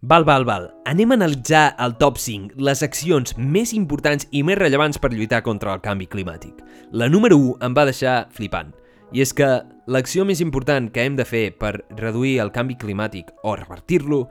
Val, 0.00 0.22
val, 0.22 0.44
val. 0.46 0.68
Anem 0.86 1.10
a 1.10 1.16
analitzar 1.18 1.72
el 1.82 1.96
top 1.98 2.20
5, 2.22 2.54
les 2.62 2.84
accions 2.86 3.34
més 3.36 3.72
importants 3.74 4.28
i 4.30 4.44
més 4.46 4.58
rellevants 4.60 5.00
per 5.02 5.10
lluitar 5.10 5.42
contra 5.42 5.72
el 5.74 5.82
canvi 5.82 6.06
climàtic. 6.06 6.60
La 6.92 7.08
número 7.10 7.34
1 7.34 7.56
em 7.66 7.74
va 7.74 7.86
deixar 7.88 8.28
flipant. 8.30 8.70
I 9.12 9.22
és 9.24 9.32
que 9.32 9.48
l'acció 9.88 10.24
més 10.28 10.42
important 10.44 10.90
que 10.92 11.04
hem 11.06 11.16
de 11.16 11.24
fer 11.24 11.50
per 11.56 11.78
reduir 11.96 12.38
el 12.44 12.52
canvi 12.52 12.76
climàtic 12.80 13.30
o 13.42 13.54
revertir-lo 13.56 14.26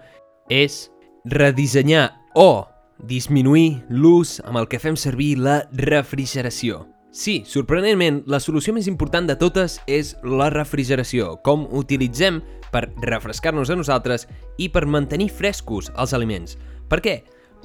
és 0.54 0.88
redissenyar 1.26 2.12
o 2.36 2.68
disminuir 2.98 3.84
l'ús 3.90 4.38
amb 4.46 4.62
el 4.62 4.68
que 4.70 4.80
fem 4.82 4.98
servir 4.98 5.36
la 5.42 5.64
refrigeració. 5.74 6.86
Sí, 7.18 7.42
sorprenentment, 7.50 8.22
la 8.30 8.40
solució 8.44 8.74
més 8.76 8.86
important 8.90 9.26
de 9.26 9.38
totes 9.40 9.80
és 9.90 10.14
la 10.22 10.52
refrigeració, 10.54 11.38
com 11.42 11.66
utilitzem 11.74 12.44
per 12.70 12.84
refrescar-nos 13.02 13.72
a 13.74 13.78
nosaltres 13.80 14.28
i 14.62 14.68
per 14.70 14.86
mantenir 14.86 15.32
frescos 15.34 15.90
els 15.98 16.14
aliments. 16.14 16.58
Per 16.92 17.02
què? 17.02 17.16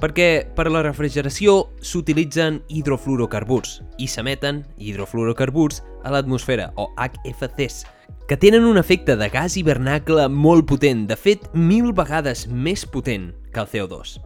Perquè 0.03 0.43
per 0.51 0.65
a 0.67 0.71
la 0.73 0.81
refrigeració 0.83 1.69
s'utilitzen 1.79 2.57
hidrofluorocarburs 2.67 3.77
i 4.03 4.09
s'emeten 4.11 4.59
hidrofluorocarburs 4.75 5.79
a 6.03 6.11
l'atmosfera, 6.11 6.73
o 6.75 6.89
HFCs, 6.99 7.85
que 8.27 8.35
tenen 8.35 8.67
un 8.67 8.77
efecte 8.81 9.15
de 9.15 9.29
gas 9.31 9.55
hivernacle 9.55 10.25
molt 10.27 10.67
potent, 10.67 11.05
de 11.07 11.15
fet, 11.15 11.47
mil 11.55 11.93
vegades 11.95 12.49
més 12.51 12.83
potent 12.83 13.29
que 13.55 13.63
el 13.63 13.71
CO2. 13.71 14.17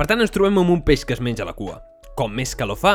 Per 0.00 0.08
tant, 0.08 0.24
ens 0.24 0.32
trobem 0.32 0.62
amb 0.62 0.72
un 0.78 0.80
peix 0.86 1.04
que 1.04 1.12
es 1.12 1.20
menja 1.20 1.44
la 1.44 1.56
cua. 1.58 1.82
Com 2.16 2.32
més 2.32 2.56
calor 2.56 2.80
fa, 2.80 2.94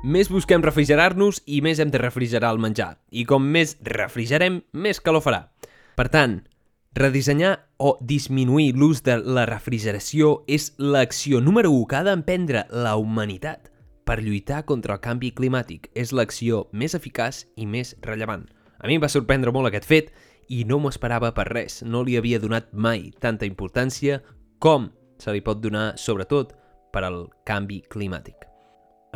més 0.00 0.32
busquem 0.32 0.64
refrigerar-nos 0.64 1.42
i 1.44 1.60
més 1.60 1.82
hem 1.82 1.92
de 1.92 2.00
refrigerar 2.00 2.54
el 2.56 2.62
menjar. 2.62 2.94
I 3.12 3.28
com 3.28 3.44
més 3.44 3.76
refrigerem, 3.84 4.62
més 4.72 5.02
calor 5.04 5.24
farà. 5.28 5.42
Per 5.92 6.08
tant, 6.08 6.40
redissenyar 6.96 7.65
o 7.78 7.96
disminuir 8.00 8.74
l'ús 8.76 9.02
de 9.04 9.18
la 9.20 9.46
refrigeració 9.46 10.42
és 10.48 10.72
l'acció 10.78 11.40
número 11.40 11.70
1 11.70 11.86
que 11.90 11.96
ha 11.96 12.04
d'emprendre 12.06 12.64
la 12.70 12.96
humanitat 12.96 13.70
per 14.06 14.22
lluitar 14.22 14.64
contra 14.64 14.96
el 14.96 15.02
canvi 15.02 15.32
climàtic. 15.34 15.90
És 15.94 16.12
l'acció 16.12 16.66
més 16.72 16.94
eficaç 16.94 17.44
i 17.56 17.66
més 17.66 17.96
rellevant. 18.06 18.46
A 18.78 18.86
mi 18.86 18.96
em 18.96 19.02
va 19.02 19.10
sorprendre 19.12 19.52
molt 19.52 19.68
aquest 19.68 19.88
fet 19.88 20.12
i 20.48 20.64
no 20.64 20.78
m'ho 20.78 20.92
esperava 20.92 21.32
per 21.34 21.48
res. 21.50 21.82
No 21.82 22.04
li 22.06 22.16
havia 22.16 22.40
donat 22.40 22.72
mai 22.72 23.10
tanta 23.20 23.48
importància 23.48 24.22
com 24.62 24.90
se 25.18 25.32
li 25.32 25.42
pot 25.42 25.60
donar, 25.60 25.94
sobretot, 25.96 26.52
per 26.92 27.04
al 27.04 27.26
canvi 27.44 27.82
climàtic. 27.90 28.46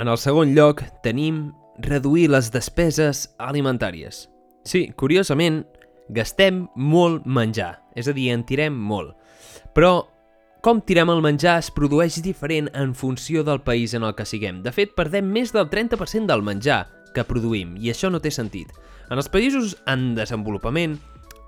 En 0.00 0.08
el 0.08 0.18
segon 0.18 0.54
lloc 0.56 0.82
tenim 1.04 1.50
reduir 1.84 2.28
les 2.32 2.50
despeses 2.52 3.28
alimentàries. 3.38 4.26
Sí, 4.64 4.90
curiosament, 4.96 5.62
gastem 6.12 6.66
molt 6.76 7.26
menjar, 7.26 7.79
és 7.94 8.08
a 8.08 8.14
dir, 8.16 8.30
en 8.34 8.44
tirem 8.46 8.74
molt. 8.74 9.16
Però 9.74 10.06
com 10.60 10.82
tirem 10.84 11.08
el 11.08 11.22
menjar 11.24 11.56
es 11.62 11.70
produeix 11.72 12.18
diferent 12.20 12.68
en 12.76 12.94
funció 12.94 13.44
del 13.46 13.62
país 13.64 13.94
en 13.96 14.04
el 14.04 14.12
que 14.14 14.26
siguem. 14.28 14.60
De 14.60 14.72
fet, 14.76 14.92
perdem 14.96 15.24
més 15.24 15.54
del 15.56 15.70
30% 15.72 16.28
del 16.28 16.44
menjar 16.44 16.82
que 17.14 17.24
produïm, 17.24 17.78
i 17.80 17.88
això 17.88 18.10
no 18.12 18.20
té 18.20 18.28
sentit. 18.34 18.68
En 19.10 19.18
els 19.18 19.30
països 19.32 19.78
en 19.88 20.12
desenvolupament, 20.14 20.98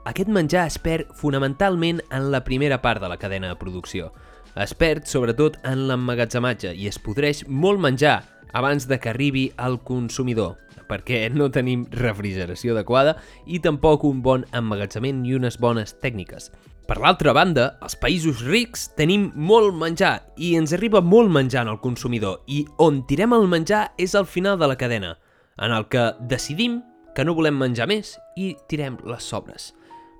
aquest 0.08 0.32
menjar 0.32 0.64
es 0.66 0.80
perd 0.82 1.12
fonamentalment 1.14 2.00
en 2.10 2.30
la 2.32 2.40
primera 2.42 2.80
part 2.82 3.04
de 3.04 3.10
la 3.12 3.18
cadena 3.20 3.52
de 3.52 3.58
producció. 3.60 4.10
Es 4.56 4.72
perd 4.74 5.06
sobretot 5.06 5.60
en 5.68 5.86
l'emmagatzematge 5.88 6.72
i 6.74 6.88
es 6.88 6.98
podreix 6.98 7.44
molt 7.46 7.80
menjar 7.80 8.22
abans 8.52 8.88
de 8.88 8.98
que 8.98 9.12
arribi 9.12 9.44
al 9.56 9.78
consumidor, 9.84 10.56
perquè 10.92 11.24
no 11.32 11.48
tenim 11.48 11.86
refrigeració 11.96 12.76
adequada 12.76 13.16
i 13.48 13.62
tampoc 13.64 14.04
un 14.04 14.20
bon 14.22 14.44
emmagatzement 14.52 15.24
i 15.24 15.34
unes 15.38 15.56
bones 15.56 15.96
tècniques. 16.04 16.50
Per 16.86 16.98
l'altra 17.00 17.32
banda, 17.32 17.78
als 17.80 17.94
països 17.96 18.42
rics 18.44 18.90
tenim 18.98 19.30
molt 19.32 19.72
menjar 19.78 20.16
i 20.36 20.52
ens 20.58 20.74
arriba 20.76 21.00
molt 21.00 21.30
menjar 21.32 21.64
al 21.64 21.80
consumidor 21.80 22.42
i 22.50 22.64
on 22.82 23.04
tirem 23.08 23.32
el 23.32 23.46
menjar 23.48 23.86
és 23.96 24.16
al 24.18 24.26
final 24.26 24.58
de 24.60 24.68
la 24.68 24.76
cadena, 24.76 25.14
en 25.56 25.72
el 25.72 25.86
que 25.88 26.10
decidim 26.28 26.82
que 27.16 27.24
no 27.24 27.36
volem 27.38 27.56
menjar 27.56 27.86
més 27.88 28.16
i 28.36 28.52
tirem 28.68 28.98
les 29.08 29.24
sobres. 29.24 29.72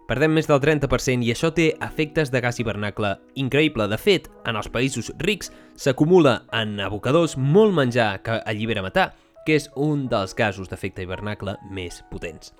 Perdem 0.09 0.35
més 0.37 0.49
del 0.49 0.61
30% 0.61 1.25
i 1.25 1.31
això 1.33 1.52
té 1.55 1.71
efectes 1.81 2.33
de 2.33 2.41
gas 2.45 2.59
hivernacle 2.61 3.14
increïble. 3.41 3.87
De 3.88 3.97
fet, 3.97 4.26
en 4.45 4.59
els 4.61 4.69
països 4.69 5.12
rics 5.23 5.52
s'acumula 5.79 6.43
en 6.52 6.79
abocadors 6.85 7.38
molt 7.38 7.73
menjar 7.73 8.19
que 8.26 8.41
allibera 8.45 8.83
matar, 8.85 9.12
que 9.47 9.57
és 9.59 9.69
un 9.75 10.07
dels 10.11 10.35
gasos 10.39 10.71
d'efecte 10.71 11.03
hivernacle 11.03 11.57
més 11.71 12.03
potents. 12.11 12.53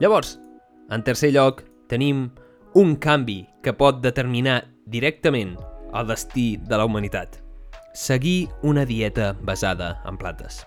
Llavors, 0.00 0.36
en 0.92 1.02
tercer 1.02 1.32
lloc, 1.32 1.62
tenim 1.88 2.28
un 2.76 2.96
canvi 3.00 3.46
que 3.62 3.72
pot 3.72 4.02
determinar 4.04 4.62
directament 4.86 5.56
el 5.96 6.06
destí 6.10 6.56
de 6.56 6.76
la 6.76 6.84
humanitat. 6.84 7.40
Seguir 7.94 8.48
una 8.62 8.84
dieta 8.84 9.34
basada 9.40 10.02
en 10.04 10.18
plantes. 10.18 10.66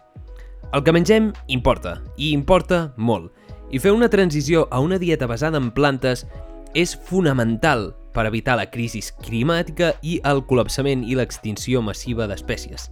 El 0.74 0.84
que 0.84 0.94
mengem 0.94 1.32
importa, 1.48 2.00
i 2.18 2.32
importa 2.34 2.94
molt. 2.98 3.32
I 3.70 3.80
fer 3.82 3.94
una 3.94 4.10
transició 4.10 4.68
a 4.72 4.80
una 4.82 4.98
dieta 4.98 5.28
basada 5.30 5.62
en 5.62 5.70
plantes 5.72 6.26
és 6.78 6.96
fonamental 6.98 7.92
per 8.14 8.26
evitar 8.26 8.58
la 8.58 8.68
crisi 8.70 9.02
climàtica 9.22 9.94
i 10.02 10.20
el 10.26 10.42
col·lapsament 10.50 11.06
i 11.06 11.18
l'extinció 11.18 11.82
massiva 11.86 12.28
d'espècies. 12.30 12.90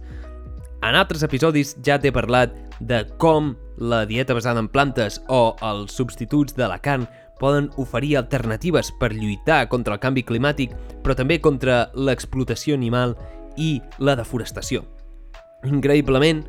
En 0.82 0.94
altres 0.94 1.24
episodis 1.26 1.74
ja 1.82 1.96
t'he 1.98 2.12
parlat 2.14 2.52
de 2.78 3.00
com 3.18 3.54
la 3.82 4.04
dieta 4.06 4.34
basada 4.36 4.62
en 4.62 4.68
plantes 4.70 5.18
o 5.26 5.56
els 5.66 5.96
substituts 5.98 6.54
de 6.54 6.68
la 6.70 6.78
carn 6.78 7.08
poden 7.38 7.70
oferir 7.78 8.16
alternatives 8.18 8.92
per 9.00 9.12
lluitar 9.14 9.68
contra 9.70 9.96
el 9.96 10.02
canvi 10.02 10.22
climàtic, 10.26 10.74
però 11.02 11.16
també 11.18 11.40
contra 11.42 11.88
l'explotació 11.94 12.78
animal 12.78 13.16
i 13.56 13.78
la 13.98 14.14
deforestació. 14.18 14.84
Increïblement, 15.66 16.44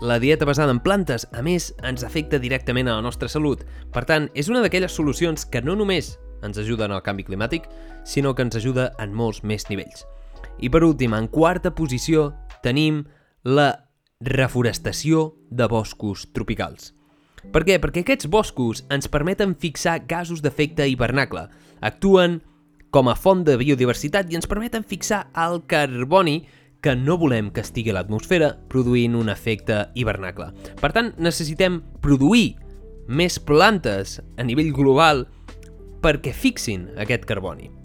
la 0.00 0.18
dieta 0.22 0.46
basada 0.46 0.74
en 0.74 0.80
plantes, 0.82 1.26
a 1.32 1.42
més, 1.42 1.72
ens 1.82 2.04
afecta 2.06 2.38
directament 2.38 2.88
a 2.88 2.98
la 2.98 3.02
nostra 3.02 3.30
salut. 3.30 3.64
Per 3.92 4.04
tant, 4.06 4.28
és 4.34 4.50
una 4.50 4.62
d'aquelles 4.62 4.92
solucions 4.92 5.46
que 5.46 5.62
no 5.62 5.74
només 5.74 6.16
ens 6.46 6.58
ajuden 6.58 6.92
al 6.92 7.02
canvi 7.02 7.24
climàtic, 7.26 7.66
sinó 8.04 8.34
que 8.34 8.46
ens 8.46 8.58
ajuda 8.58 8.92
en 9.02 9.14
molts 9.14 9.42
més 9.42 9.66
nivells. 9.70 10.04
I 10.62 10.70
per 10.70 10.84
últim, 10.86 11.14
en 11.14 11.26
quarta 11.32 11.72
posició, 11.74 12.30
tenim 12.62 13.04
la 13.46 13.86
reforestació 14.26 15.36
de 15.54 15.68
boscos 15.70 16.26
tropicals. 16.34 16.90
Per 17.54 17.62
què? 17.62 17.76
Perquè 17.78 18.02
aquests 18.02 18.26
boscos 18.26 18.82
ens 18.90 19.06
permeten 19.12 19.54
fixar 19.54 20.00
gasos 20.10 20.42
d'efecte 20.42 20.88
hivernacle. 20.90 21.46
Actuen 21.78 22.40
com 22.90 23.06
a 23.06 23.14
font 23.14 23.44
de 23.46 23.54
biodiversitat 23.60 24.32
i 24.32 24.38
ens 24.38 24.50
permeten 24.50 24.86
fixar 24.88 25.28
el 25.38 25.60
carboni 25.70 26.40
que 26.82 26.96
no 26.98 27.16
volem 27.20 27.52
que 27.54 27.62
estigui 27.62 27.92
a 27.92 27.96
l'atmosfera 28.00 28.52
produint 28.72 29.14
un 29.18 29.30
efecte 29.30 29.84
hivernacle. 29.94 30.50
Per 30.80 30.92
tant, 30.96 31.12
necessitem 31.22 31.80
produir 32.02 32.56
més 33.06 33.38
plantes 33.38 34.18
a 34.18 34.46
nivell 34.46 34.74
global 34.74 35.26
perquè 36.02 36.34
fixin 36.34 36.90
aquest 36.98 37.26
carboni. 37.30 37.75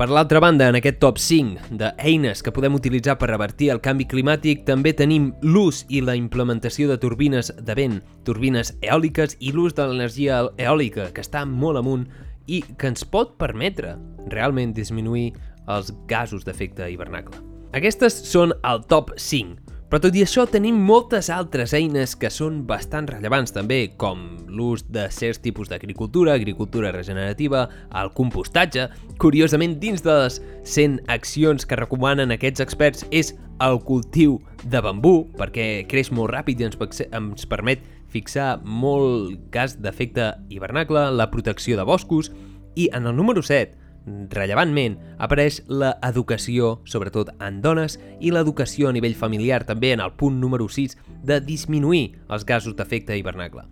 Per 0.00 0.06
l'altra 0.08 0.40
banda, 0.40 0.70
en 0.70 0.78
aquest 0.78 0.96
top 0.96 1.18
5 1.20 1.74
d'eines 1.76 2.40
que 2.40 2.52
podem 2.56 2.72
utilitzar 2.78 3.18
per 3.20 3.26
revertir 3.28 3.66
el 3.74 3.82
canvi 3.84 4.06
climàtic, 4.08 4.62
també 4.64 4.94
tenim 4.96 5.26
l'ús 5.44 5.82
i 5.92 6.00
la 6.00 6.14
implementació 6.16 6.86
de 6.88 6.96
turbines 7.02 7.50
de 7.52 7.76
vent, 7.76 7.98
turbines 8.24 8.70
eòliques 8.80 9.36
i 9.44 9.52
l'ús 9.52 9.76
de 9.76 9.84
l'energia 9.84 10.38
eòlica, 10.56 11.10
que 11.12 11.20
està 11.20 11.42
molt 11.44 11.82
amunt 11.82 12.06
i 12.48 12.62
que 12.80 12.88
ens 12.88 13.04
pot 13.04 13.36
permetre 13.36 13.98
realment 14.32 14.72
disminuir 14.72 15.34
els 15.68 15.92
gasos 16.08 16.48
d'efecte 16.48 16.88
hivernacle. 16.88 17.36
Aquestes 17.76 18.16
són 18.32 18.56
el 18.64 18.80
top 18.88 19.12
5, 19.20 19.69
però 19.90 19.98
tot 20.04 20.14
i 20.14 20.22
això 20.22 20.44
tenim 20.46 20.76
moltes 20.86 21.26
altres 21.34 21.72
eines 21.74 22.12
que 22.14 22.28
són 22.30 22.60
bastant 22.68 23.08
rellevants 23.10 23.50
també, 23.50 23.80
com 23.98 24.20
l'ús 24.46 24.84
de 24.86 25.08
certs 25.10 25.42
tipus 25.42 25.66
d'agricultura, 25.72 26.36
agricultura 26.38 26.92
regenerativa, 26.94 27.64
el 27.98 28.12
compostatge. 28.14 28.86
Curiosament, 29.18 29.80
dins 29.82 30.04
de 30.06 30.14
les 30.14 30.38
100 30.62 31.10
accions 31.10 31.66
que 31.66 31.80
recomanen 31.80 32.30
aquests 32.30 32.62
experts 32.62 33.08
és 33.10 33.34
el 33.66 33.80
cultiu 33.82 34.38
de 34.62 34.78
bambú, 34.78 35.24
perquè 35.34 35.82
creix 35.90 36.12
molt 36.14 36.30
ràpid 36.36 36.62
i 36.62 36.70
ens, 36.70 36.78
ens 37.10 37.50
permet 37.50 37.82
fixar 38.14 38.60
molt 38.62 39.42
gas 39.50 39.74
d'efecte 39.82 40.36
hivernacle, 40.54 41.08
la 41.10 41.32
protecció 41.34 41.74
de 41.74 41.88
boscos, 41.90 42.30
i 42.78 42.86
en 42.94 43.10
el 43.10 43.18
número 43.18 43.42
7 43.42 43.79
Rellevantment, 44.06 44.96
apareix 45.20 45.60
la 45.68 45.92
educació, 46.06 46.78
sobretot 46.88 47.34
en 47.38 47.60
dones, 47.62 47.98
i 48.20 48.32
l'educació 48.32 48.88
a 48.88 48.94
nivell 48.96 49.14
familiar 49.14 49.62
també 49.68 49.92
en 49.92 50.00
el 50.00 50.14
punt 50.16 50.40
número 50.40 50.68
6 50.68 50.96
de 51.26 51.40
disminuir 51.44 52.16
els 52.28 52.46
gasos 52.48 52.76
d'efecte 52.76 53.18
hivernacle. 53.18 53.66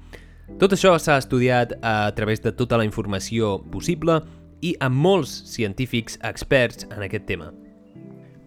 Tot 0.58 0.73
això 0.73 0.94
s'ha 0.99 1.18
estudiat 1.20 1.75
a 1.85 2.11
través 2.16 2.42
de 2.44 2.52
tota 2.52 2.78
la 2.80 2.87
informació 2.88 3.58
possible 3.73 4.23
i 4.64 4.75
amb 4.80 4.97
molts 4.97 5.42
científics 5.52 6.18
experts 6.25 6.88
en 6.88 7.04
aquest 7.04 7.26
tema. 7.28 7.52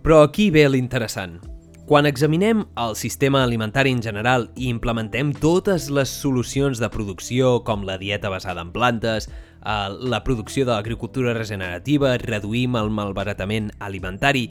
Però 0.01 0.23
aquí 0.25 0.49
ve 0.49 0.67
l'interessant. 0.69 1.39
Quan 1.85 2.07
examinem 2.07 2.63
el 2.79 2.95
sistema 2.95 3.43
alimentari 3.43 3.91
en 3.91 4.01
general 4.01 4.47
i 4.55 4.69
implementem 4.71 5.33
totes 5.33 5.89
les 5.91 6.09
solucions 6.09 6.79
de 6.79 6.89
producció 6.89 7.61
com 7.67 7.83
la 7.83 7.97
dieta 7.99 8.29
basada 8.31 8.63
en 8.63 8.71
plantes, 8.71 9.27
la 9.61 10.23
producció 10.23 10.65
de 10.65 10.73
l'agricultura 10.73 11.33
regenerativa, 11.37 12.17
reduïm 12.17 12.75
el 12.79 12.89
malbaratament 12.89 13.71
alimentari. 13.79 14.49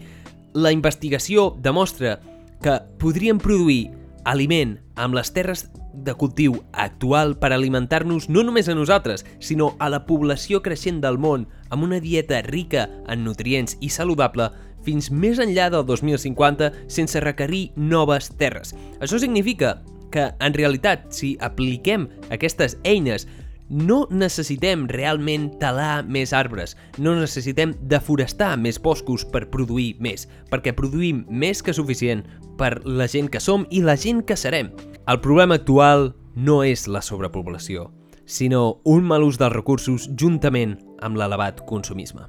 La 0.54 0.72
investigació 0.72 1.50
demostra 1.58 2.18
que 2.62 2.78
podríem 3.00 3.38
produir 3.40 3.90
aliment 4.24 4.76
amb 5.00 5.16
les 5.16 5.32
terres 5.32 5.68
de 5.94 6.14
cultiu 6.14 6.60
actual 6.72 7.36
per 7.40 7.52
alimentar-nos 7.52 8.28
no 8.28 8.44
només 8.46 8.68
a 8.68 8.76
nosaltres, 8.76 9.24
sinó 9.40 9.74
a 9.78 9.88
la 9.90 10.04
població 10.06 10.60
creixent 10.62 11.00
del 11.02 11.18
món 11.18 11.48
amb 11.70 11.84
una 11.84 12.00
dieta 12.00 12.42
rica 12.46 12.88
en 13.08 13.24
nutrients 13.24 13.76
i 13.80 13.90
saludable 13.90 14.50
fins 14.84 15.10
més 15.10 15.40
enllà 15.42 15.68
del 15.72 15.84
2050 15.86 16.70
sense 16.88 17.20
requerir 17.20 17.70
noves 17.76 18.30
terres. 18.40 18.74
Això 19.00 19.18
significa 19.20 19.80
que, 20.10 20.30
en 20.40 20.54
realitat, 20.54 21.10
si 21.14 21.36
apliquem 21.40 22.08
aquestes 22.30 22.78
eines 22.84 23.28
no 23.70 24.08
necessitem 24.10 24.84
realment 24.90 25.46
talar 25.62 26.02
més 26.02 26.34
arbres, 26.34 26.74
no 26.98 27.14
necessitem 27.14 27.72
deforestar 27.88 28.56
més 28.58 28.80
boscos 28.82 29.24
per 29.24 29.46
produir 29.52 29.94
més, 30.02 30.26
perquè 30.50 30.74
produïm 30.76 31.22
més 31.30 31.62
que 31.62 31.74
suficient 31.74 32.24
per 32.58 32.82
la 32.84 33.06
gent 33.08 33.30
que 33.30 33.40
som 33.40 33.64
i 33.70 33.80
la 33.86 33.96
gent 33.96 34.24
que 34.26 34.36
serem. 34.36 34.72
El 35.06 35.22
problema 35.22 35.56
actual 35.56 36.10
no 36.34 36.60
és 36.66 36.88
la 36.90 37.00
sobrepoblació, 37.00 37.88
sinó 38.26 38.82
un 38.84 39.06
mal 39.06 39.24
ús 39.24 39.38
dels 39.38 39.54
recursos 39.54 40.10
juntament 40.18 40.76
amb 41.00 41.16
l'elevat 41.16 41.62
consumisme. 41.66 42.26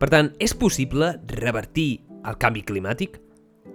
Per 0.00 0.08
tant, 0.08 0.32
és 0.40 0.56
possible 0.56 1.18
revertir 1.36 2.06
el 2.24 2.40
canvi 2.40 2.64
climàtic? 2.64 3.20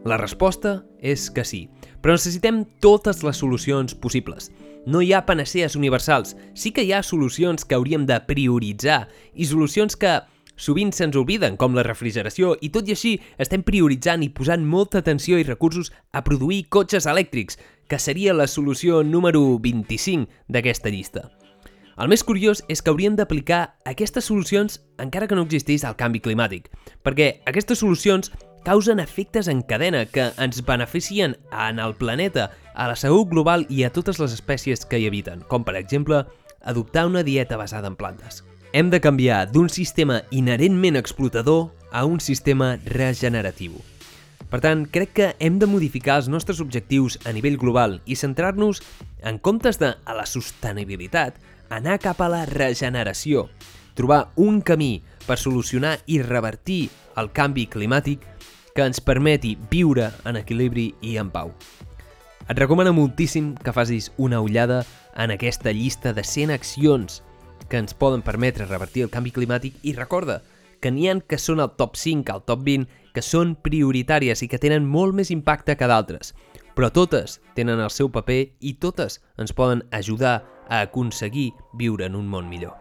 La 0.06 0.18
resposta 0.18 0.84
és 1.02 1.30
que 1.34 1.46
sí, 1.46 1.68
però 2.02 2.18
necessitem 2.18 2.64
totes 2.82 3.22
les 3.26 3.38
solucions 3.38 3.94
possibles– 3.94 4.50
no 4.86 5.02
hi 5.02 5.12
ha 5.14 5.26
panacees 5.26 5.76
universals, 5.76 6.36
sí 6.54 6.72
que 6.72 6.84
hi 6.86 6.94
ha 6.94 7.04
solucions 7.04 7.66
que 7.66 7.76
hauríem 7.76 8.06
de 8.06 8.20
prioritzar 8.28 9.06
i 9.34 9.46
solucions 9.50 9.98
que 9.98 10.20
sovint 10.56 10.94
se'ns 10.96 11.18
obliden, 11.20 11.58
com 11.60 11.76
la 11.76 11.84
refrigeració, 11.84 12.56
i 12.62 12.72
tot 12.72 12.88
i 12.88 12.96
així 12.96 13.16
estem 13.42 13.64
prioritzant 13.68 14.24
i 14.24 14.32
posant 14.32 14.64
molta 14.66 15.02
atenció 15.04 15.40
i 15.40 15.48
recursos 15.48 15.92
a 16.14 16.24
produir 16.24 16.66
cotxes 16.70 17.10
elèctrics, 17.12 17.60
que 17.90 18.00
seria 18.00 18.34
la 18.34 18.48
solució 18.48 19.04
número 19.04 19.60
25 19.60 20.32
d'aquesta 20.48 20.90
llista. 20.90 21.30
El 21.96 22.10
més 22.12 22.26
curiós 22.28 22.60
és 22.68 22.82
que 22.84 22.92
haurien 22.92 23.16
d'aplicar 23.16 23.78
aquestes 23.88 24.26
solucions 24.28 24.82
encara 25.00 25.30
que 25.32 25.36
no 25.38 25.46
existís 25.46 25.86
el 25.88 25.96
canvi 25.96 26.20
climàtic, 26.20 26.68
perquè 27.08 27.40
aquestes 27.48 27.80
solucions 27.80 28.34
causen 28.66 29.00
efectes 29.00 29.48
en 29.48 29.62
cadena 29.62 30.08
que 30.10 30.32
ens 30.42 30.66
beneficien 30.66 31.38
en 31.54 31.78
el 31.80 31.94
planeta, 31.94 32.50
a 32.74 32.88
la 32.90 32.96
salut 32.98 33.30
global 33.30 33.68
i 33.70 33.84
a 33.86 33.92
totes 33.94 34.18
les 34.20 34.34
espècies 34.34 34.84
que 34.90 34.98
hi 35.00 35.06
habiten, 35.06 35.46
com 35.48 35.64
per 35.64 35.78
exemple 35.78 36.26
adoptar 36.66 37.06
una 37.06 37.22
dieta 37.24 37.62
basada 37.62 37.88
en 37.88 37.96
plantes. 37.96 38.42
Hem 38.74 38.90
de 38.90 39.00
canviar 39.00 39.46
d'un 39.54 39.70
sistema 39.70 40.24
inherentment 40.32 40.98
explotador 40.98 41.70
a 41.94 42.04
un 42.10 42.20
sistema 42.20 42.74
regeneratiu. 42.90 43.78
Per 44.50 44.60
tant, 44.66 44.84
crec 44.90 45.14
que 45.14 45.32
hem 45.40 45.62
de 45.62 45.70
modificar 45.70 46.18
els 46.18 46.28
nostres 46.28 46.60
objectius 46.60 47.20
a 47.24 47.38
nivell 47.38 47.62
global 47.62 48.00
i 48.06 48.18
centrar-nos, 48.18 48.82
en 49.22 49.38
comptes 49.38 49.78
de 49.78 49.94
a 49.94 50.18
la 50.18 50.26
sostenibilitat, 50.26 51.38
anar 51.70 52.02
cap 52.02 52.18
a 52.22 52.34
la 52.34 52.46
regeneració, 52.50 53.46
trobar 53.94 54.32
un 54.36 54.62
camí 54.66 55.04
per 55.30 55.38
solucionar 55.38 56.00
i 56.10 56.24
revertir 56.26 56.88
el 57.16 57.30
canvi 57.32 57.70
climàtic 57.72 58.26
que 58.76 58.84
ens 58.84 59.00
permeti 59.00 59.56
viure 59.72 60.10
en 60.28 60.36
equilibri 60.36 60.90
i 61.02 61.16
en 61.18 61.30
pau. 61.32 61.54
Et 62.46 62.58
recomano 62.60 62.92
moltíssim 62.94 63.54
que 63.56 63.74
facis 63.74 64.12
una 64.18 64.42
ullada 64.44 64.84
en 65.16 65.32
aquesta 65.32 65.72
llista 65.72 66.12
de 66.14 66.24
100 66.24 66.52
accions 66.52 67.24
que 67.70 67.80
ens 67.80 67.96
poden 67.96 68.22
permetre 68.22 68.68
revertir 68.68 69.06
el 69.08 69.10
canvi 69.10 69.32
climàtic 69.32 69.80
i 69.82 69.96
recorda 69.96 70.42
que 70.84 70.92
n'hi 70.92 71.08
han 71.10 71.22
que 71.24 71.40
són 71.40 71.64
al 71.64 71.72
top 71.80 71.96
5, 71.98 72.28
al 72.30 72.44
top 72.44 72.66
20, 72.68 72.86
que 73.16 73.24
són 73.24 73.56
prioritàries 73.56 74.44
i 74.44 74.50
que 74.52 74.60
tenen 74.62 74.86
molt 74.86 75.16
més 75.16 75.32
impacte 75.32 75.78
que 75.80 75.88
d'altres, 75.90 76.36
però 76.76 76.92
totes 76.92 77.40
tenen 77.56 77.80
el 77.80 77.90
seu 77.90 78.12
paper 78.12 78.42
i 78.60 78.76
totes 78.84 79.22
ens 79.40 79.56
poden 79.56 79.86
ajudar 79.96 80.44
a 80.68 80.84
aconseguir 80.84 81.54
viure 81.80 82.12
en 82.12 82.20
un 82.20 82.28
món 82.28 82.52
millor. 82.52 82.76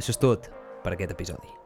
Això 0.00 0.16
és 0.16 0.18
tot 0.18 0.50
per 0.82 0.96
aquest 0.96 1.12
episodi. 1.12 1.65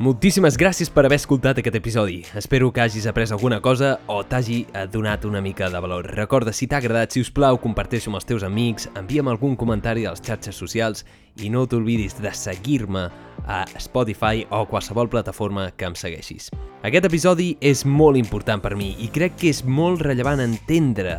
Moltíssimes 0.00 0.56
gràcies 0.56 0.88
per 0.88 1.02
haver 1.04 1.18
escoltat 1.20 1.58
aquest 1.60 1.74
episodi. 1.76 2.22
Espero 2.40 2.70
que 2.72 2.80
hagis 2.80 3.04
après 3.04 3.34
alguna 3.34 3.58
cosa 3.60 3.98
o 4.08 4.22
t'hagi 4.24 4.62
donat 4.88 5.26
una 5.28 5.42
mica 5.44 5.68
de 5.68 5.76
valor. 5.76 6.06
Recorda, 6.16 6.54
si 6.56 6.64
t'ha 6.66 6.78
agradat, 6.80 7.12
si 7.12 7.20
us 7.20 7.28
plau, 7.28 7.58
comparteix 7.60 8.06
amb 8.08 8.16
els 8.16 8.24
teus 8.24 8.40
amics, 8.40 8.88
envia'm 8.96 9.28
algun 9.28 9.58
comentari 9.60 10.06
a 10.06 10.14
les 10.14 10.24
xarxes 10.24 10.56
socials 10.56 11.04
i 11.44 11.52
no 11.52 11.66
t'oblidis 11.68 12.16
de 12.16 12.32
seguir-me 12.32 13.10
a 13.44 13.60
Spotify 13.76 14.46
o 14.48 14.64
qualsevol 14.64 15.12
plataforma 15.12 15.68
que 15.76 15.92
em 15.92 15.92
segueixis. 15.92 16.48
Aquest 16.80 17.04
episodi 17.04 17.52
és 17.60 17.84
molt 17.84 18.16
important 18.16 18.64
per 18.64 18.78
mi 18.80 18.94
i 19.04 19.12
crec 19.12 19.36
que 19.36 19.52
és 19.52 19.66
molt 19.68 20.00
rellevant 20.00 20.40
entendre 20.40 21.18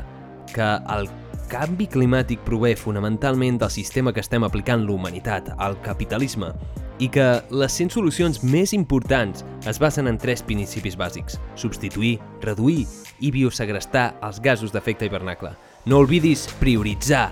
que 0.56 0.74
el 0.90 1.06
canvi 1.51 1.88
climàtic 1.91 2.39
prové 2.48 2.75
fonamentalment 2.79 3.60
del 3.60 3.72
sistema 3.74 4.13
que 4.15 4.24
estem 4.24 4.46
aplicant 4.48 4.86
l'humanitat, 4.88 5.51
el 5.60 5.75
capitalisme, 5.84 6.53
i 7.03 7.10
que 7.12 7.25
les 7.51 7.75
100 7.75 7.91
solucions 7.98 8.39
més 8.46 8.72
importants 8.77 9.43
es 9.67 9.81
basen 9.81 10.08
en 10.08 10.20
tres 10.22 10.46
principis 10.46 10.96
bàsics. 10.98 11.39
Substituir, 11.60 12.20
reduir 12.46 12.86
i 13.20 13.34
biosegrestar 13.36 14.13
els 14.24 14.39
gasos 14.39 14.72
d'efecte 14.72 15.10
hivernacle. 15.10 15.51
No 15.86 16.00
oblidis 16.05 16.48
prioritzar 16.62 17.29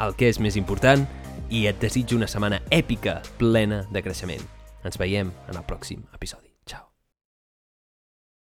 el 0.00 0.16
que 0.16 0.32
és 0.32 0.40
més 0.40 0.56
important 0.58 1.06
i 1.50 1.66
et 1.70 1.78
desitjo 1.82 2.18
una 2.18 2.30
setmana 2.30 2.62
èpica 2.74 3.20
plena 3.38 3.84
de 3.92 4.02
creixement. 4.02 4.46
Ens 4.82 4.98
veiem 4.98 5.34
en 5.46 5.58
el 5.58 5.66
pròxim 5.68 6.06
episodi. 6.16 6.49